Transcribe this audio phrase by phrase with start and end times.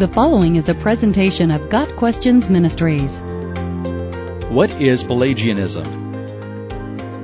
[0.00, 3.20] The following is a presentation of Got Questions Ministries.
[4.48, 5.84] What is Pelagianism?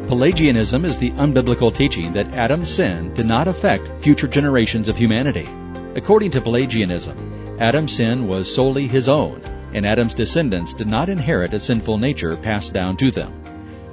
[0.08, 5.48] Pelagianism is the unbiblical teaching that Adam's sin did not affect future generations of humanity.
[5.94, 9.40] According to Pelagianism, Adam's sin was solely his own,
[9.72, 13.32] and Adam's descendants did not inherit a sinful nature passed down to them.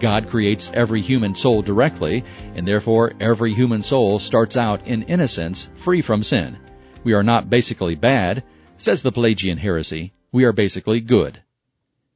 [0.02, 5.70] God creates every human soul directly, and therefore every human soul starts out in innocence,
[5.77, 6.57] free from sin.
[7.06, 8.43] We are not basically bad,
[8.83, 10.11] says the Pelagian heresy.
[10.33, 11.41] We are basically good.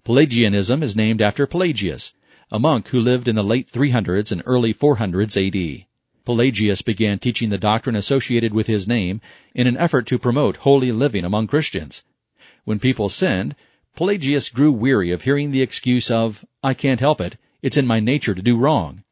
[0.03, 2.13] Pelagianism is named after Pelagius,
[2.51, 5.85] a monk who lived in the late 300s and early 400s AD.
[6.25, 9.21] Pelagius began teaching the doctrine associated with his name
[9.55, 12.03] in an effort to promote holy living among Christians.
[12.65, 13.55] When people sinned,
[13.95, 18.01] Pelagius grew weary of hearing the excuse of, I can't help it, it's in my
[18.01, 19.05] nature to do wrong.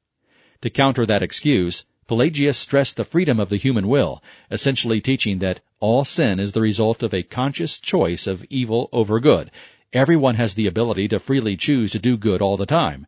[0.59, 5.61] To counter that excuse, Pelagius stressed the freedom of the human will, essentially teaching that
[5.79, 9.49] all sin is the result of a conscious choice of evil over good.
[9.91, 13.07] Everyone has the ability to freely choose to do good all the time.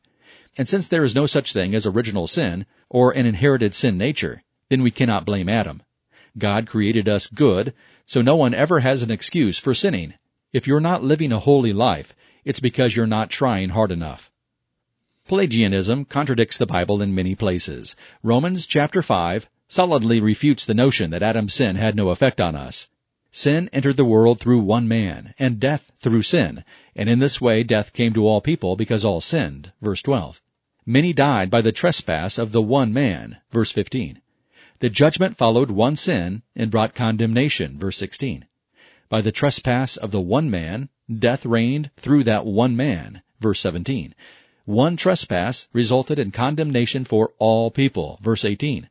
[0.57, 4.41] And since there is no such thing as original sin, or an inherited sin nature,
[4.69, 5.83] then we cannot blame Adam.
[6.37, 7.73] God created us good,
[8.05, 10.15] so no one ever has an excuse for sinning.
[10.53, 14.31] If you're not living a holy life, it's because you're not trying hard enough.
[15.27, 17.97] Pelagianism contradicts the Bible in many places.
[18.23, 22.89] Romans chapter 5 solidly refutes the notion that Adam's sin had no effect on us.
[23.29, 26.63] Sin entered the world through one man, and death through sin,
[26.95, 29.73] and in this way death came to all people because all sinned.
[29.81, 30.41] Verse 12.
[30.85, 33.37] Many died by the trespass of the one man.
[33.51, 34.21] Verse 15.
[34.79, 37.77] The judgment followed one sin and brought condemnation.
[37.77, 38.45] Verse 16.
[39.09, 43.23] By the trespass of the one man, death reigned through that one man.
[43.41, 44.15] Verse 17.
[44.67, 48.19] One trespass resulted in condemnation for all people.
[48.21, 48.89] Verse 18.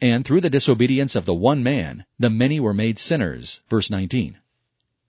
[0.00, 3.60] And through the disobedience of the one man, the many were made sinners.
[3.68, 4.38] Verse 19.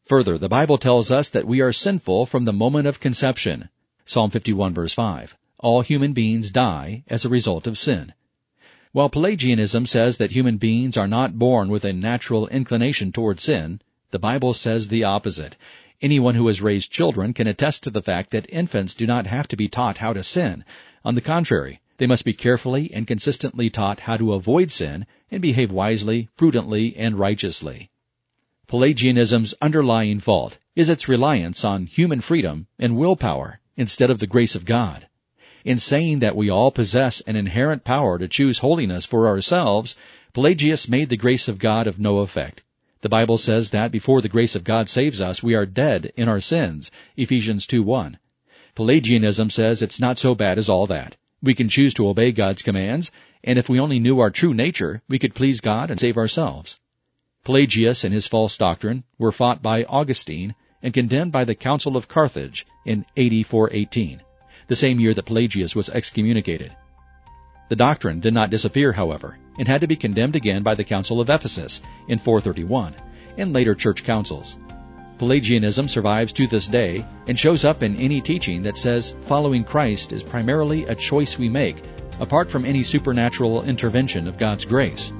[0.03, 3.69] Further, the Bible tells us that we are sinful from the moment of conception.
[4.03, 5.37] Psalm 51 verse 5.
[5.57, 8.11] All human beings die as a result of sin.
[8.91, 13.79] While Pelagianism says that human beings are not born with a natural inclination toward sin,
[14.11, 15.55] the Bible says the opposite.
[16.01, 19.49] Anyone who has raised children can attest to the fact that infants do not have
[19.49, 20.63] to be taught how to sin.
[21.03, 25.41] On the contrary, they must be carefully and consistently taught how to avoid sin and
[25.41, 27.89] behave wisely, prudently, and righteously.
[28.67, 34.55] Pelagianism's underlying fault is its reliance on human freedom and willpower instead of the grace
[34.55, 35.07] of God.
[35.65, 39.97] In saying that we all possess an inherent power to choose holiness for ourselves,
[40.31, 42.63] Pelagius made the grace of God of no effect.
[43.01, 46.27] The Bible says that before the grace of God saves us, we are dead in
[46.27, 46.91] our sins.
[47.15, 48.17] Ephesians 2:1.
[48.75, 51.15] Pelagianism says it's not so bad as all that.
[51.41, 53.09] We can choose to obey God's commands,
[53.41, 56.81] and if we only knew our true nature, we could please God and save ourselves.
[57.45, 62.09] Pelagius and his false doctrine were fought by Augustine and condemned by the Council of
[62.09, 64.21] Carthage in AD 418,
[64.67, 66.73] the same year that Pelagius was excommunicated.
[67.69, 71.21] The doctrine did not disappear, however, and had to be condemned again by the Council
[71.21, 72.95] of Ephesus in 431
[73.37, 74.57] and later church councils.
[75.19, 80.13] Pelagianism survives to this day and shows up in any teaching that says following Christ
[80.13, 81.75] is primarily a choice we make,
[82.19, 85.13] apart from any supernatural intervention of God's grace.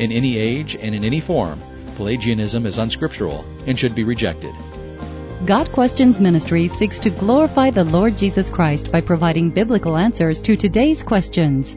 [0.00, 1.60] In any age and in any form,
[1.96, 4.52] Pelagianism is unscriptural and should be rejected.
[5.46, 10.56] Got Questions Ministry seeks to glorify the Lord Jesus Christ by providing biblical answers to
[10.56, 11.76] today's questions.